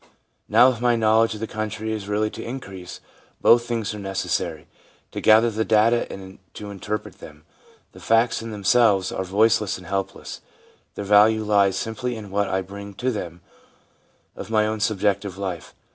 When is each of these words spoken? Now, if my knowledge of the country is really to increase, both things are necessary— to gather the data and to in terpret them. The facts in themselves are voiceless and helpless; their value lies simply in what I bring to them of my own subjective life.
Now, 0.49 0.71
if 0.71 0.81
my 0.81 0.95
knowledge 0.95 1.35
of 1.35 1.41
the 1.41 1.45
country 1.45 1.91
is 1.93 2.07
really 2.07 2.31
to 2.31 2.43
increase, 2.43 3.01
both 3.39 3.67
things 3.67 3.93
are 3.93 3.99
necessary— 3.99 4.65
to 5.11 5.21
gather 5.21 5.51
the 5.51 5.63
data 5.63 6.11
and 6.11 6.39
to 6.55 6.71
in 6.71 6.79
terpret 6.79 7.19
them. 7.19 7.45
The 7.91 7.99
facts 7.99 8.41
in 8.41 8.49
themselves 8.49 9.11
are 9.11 9.23
voiceless 9.23 9.77
and 9.77 9.85
helpless; 9.85 10.41
their 10.95 11.05
value 11.05 11.43
lies 11.43 11.77
simply 11.77 12.15
in 12.15 12.31
what 12.31 12.47
I 12.49 12.63
bring 12.63 12.95
to 12.95 13.11
them 13.11 13.41
of 14.35 14.49
my 14.49 14.65
own 14.65 14.79
subjective 14.79 15.37
life. 15.37 15.75